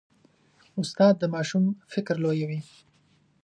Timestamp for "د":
1.19-1.23